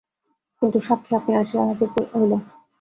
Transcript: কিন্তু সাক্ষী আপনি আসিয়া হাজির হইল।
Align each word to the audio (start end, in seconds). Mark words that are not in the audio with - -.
কিন্তু 0.61 0.77
সাক্ষী 0.87 1.11
আপনি 1.19 1.31
আসিয়া 1.41 1.63
হাজির 1.69 1.89
হইল। 2.13 2.31